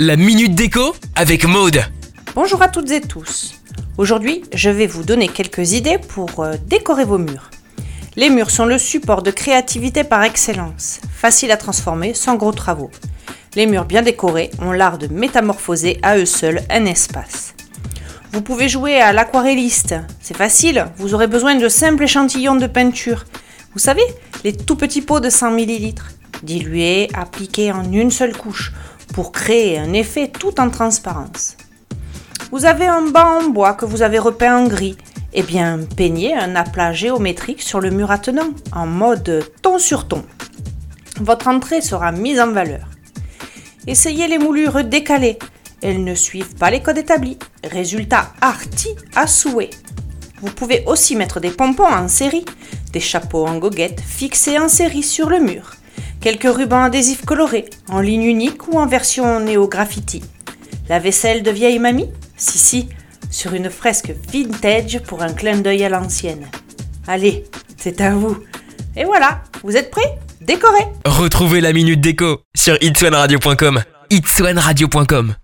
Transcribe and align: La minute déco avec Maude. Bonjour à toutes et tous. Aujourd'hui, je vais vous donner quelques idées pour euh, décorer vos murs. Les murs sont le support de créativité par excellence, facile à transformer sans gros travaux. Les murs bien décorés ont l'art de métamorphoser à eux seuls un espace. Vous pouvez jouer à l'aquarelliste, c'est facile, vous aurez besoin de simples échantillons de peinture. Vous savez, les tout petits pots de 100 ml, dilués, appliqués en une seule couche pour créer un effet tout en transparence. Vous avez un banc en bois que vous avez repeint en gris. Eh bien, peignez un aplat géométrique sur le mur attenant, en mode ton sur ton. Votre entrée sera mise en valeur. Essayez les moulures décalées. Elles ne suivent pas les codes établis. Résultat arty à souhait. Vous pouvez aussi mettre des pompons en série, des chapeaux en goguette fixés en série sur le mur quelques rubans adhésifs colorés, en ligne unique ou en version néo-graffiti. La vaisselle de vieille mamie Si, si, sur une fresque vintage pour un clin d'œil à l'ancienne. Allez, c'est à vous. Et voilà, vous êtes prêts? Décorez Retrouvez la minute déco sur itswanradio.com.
La 0.00 0.16
minute 0.16 0.54
déco 0.54 0.96
avec 1.16 1.44
Maude. 1.44 1.82
Bonjour 2.34 2.62
à 2.62 2.68
toutes 2.68 2.90
et 2.92 3.02
tous. 3.02 3.60
Aujourd'hui, 3.98 4.42
je 4.54 4.70
vais 4.70 4.86
vous 4.86 5.02
donner 5.02 5.28
quelques 5.28 5.72
idées 5.72 5.98
pour 5.98 6.40
euh, 6.40 6.54
décorer 6.66 7.04
vos 7.04 7.18
murs. 7.18 7.50
Les 8.16 8.30
murs 8.30 8.50
sont 8.50 8.64
le 8.64 8.78
support 8.78 9.22
de 9.22 9.30
créativité 9.30 10.02
par 10.02 10.22
excellence, 10.22 11.00
facile 11.12 11.52
à 11.52 11.58
transformer 11.58 12.14
sans 12.14 12.36
gros 12.36 12.52
travaux. 12.52 12.90
Les 13.54 13.66
murs 13.66 13.84
bien 13.84 14.00
décorés 14.00 14.50
ont 14.62 14.72
l'art 14.72 14.96
de 14.96 15.08
métamorphoser 15.08 15.98
à 16.02 16.16
eux 16.16 16.24
seuls 16.24 16.62
un 16.70 16.86
espace. 16.86 17.54
Vous 18.32 18.40
pouvez 18.40 18.70
jouer 18.70 18.98
à 18.98 19.12
l'aquarelliste, 19.12 19.94
c'est 20.22 20.38
facile, 20.38 20.86
vous 20.96 21.12
aurez 21.12 21.26
besoin 21.26 21.54
de 21.54 21.68
simples 21.68 22.04
échantillons 22.04 22.56
de 22.56 22.66
peinture. 22.66 23.26
Vous 23.74 23.78
savez, 23.78 24.04
les 24.42 24.56
tout 24.56 24.76
petits 24.76 25.02
pots 25.02 25.20
de 25.20 25.28
100 25.28 25.50
ml, 25.50 25.92
dilués, 26.42 27.10
appliqués 27.12 27.72
en 27.72 27.92
une 27.92 28.10
seule 28.10 28.34
couche 28.34 28.72
pour 29.16 29.32
créer 29.32 29.78
un 29.78 29.94
effet 29.94 30.28
tout 30.28 30.60
en 30.60 30.68
transparence. 30.68 31.56
Vous 32.52 32.66
avez 32.66 32.84
un 32.84 33.00
banc 33.00 33.40
en 33.40 33.48
bois 33.48 33.72
que 33.72 33.86
vous 33.86 34.02
avez 34.02 34.18
repeint 34.18 34.58
en 34.58 34.68
gris. 34.68 34.98
Eh 35.32 35.42
bien, 35.42 35.80
peignez 35.96 36.36
un 36.36 36.54
aplat 36.54 36.92
géométrique 36.92 37.62
sur 37.62 37.80
le 37.80 37.88
mur 37.88 38.10
attenant, 38.10 38.50
en 38.72 38.86
mode 38.86 39.50
ton 39.62 39.78
sur 39.78 40.06
ton. 40.06 40.22
Votre 41.18 41.48
entrée 41.48 41.80
sera 41.80 42.12
mise 42.12 42.38
en 42.38 42.52
valeur. 42.52 42.88
Essayez 43.86 44.28
les 44.28 44.38
moulures 44.38 44.84
décalées. 44.84 45.38
Elles 45.80 46.04
ne 46.04 46.14
suivent 46.14 46.56
pas 46.56 46.70
les 46.70 46.82
codes 46.82 46.98
établis. 46.98 47.38
Résultat 47.64 48.34
arty 48.42 48.90
à 49.14 49.26
souhait. 49.26 49.70
Vous 50.42 50.52
pouvez 50.52 50.84
aussi 50.86 51.16
mettre 51.16 51.40
des 51.40 51.50
pompons 51.50 51.90
en 51.90 52.08
série, 52.08 52.44
des 52.92 53.00
chapeaux 53.00 53.46
en 53.46 53.56
goguette 53.56 54.02
fixés 54.02 54.58
en 54.58 54.68
série 54.68 55.02
sur 55.02 55.30
le 55.30 55.40
mur 55.40 55.72
quelques 56.26 56.56
rubans 56.56 56.82
adhésifs 56.82 57.24
colorés, 57.24 57.66
en 57.88 58.00
ligne 58.00 58.24
unique 58.24 58.66
ou 58.66 58.80
en 58.80 58.86
version 58.88 59.38
néo-graffiti. 59.38 60.24
La 60.88 60.98
vaisselle 60.98 61.44
de 61.44 61.52
vieille 61.52 61.78
mamie 61.78 62.10
Si, 62.36 62.58
si, 62.58 62.88
sur 63.30 63.54
une 63.54 63.70
fresque 63.70 64.12
vintage 64.32 64.98
pour 65.04 65.22
un 65.22 65.32
clin 65.32 65.58
d'œil 65.58 65.84
à 65.84 65.88
l'ancienne. 65.88 66.48
Allez, 67.06 67.44
c'est 67.76 68.00
à 68.00 68.10
vous. 68.10 68.38
Et 68.96 69.04
voilà, 69.04 69.40
vous 69.62 69.76
êtes 69.76 69.92
prêts? 69.92 70.18
Décorez 70.40 70.88
Retrouvez 71.04 71.60
la 71.60 71.72
minute 71.72 72.00
déco 72.00 72.40
sur 72.56 72.76
itswanradio.com. 72.80 73.84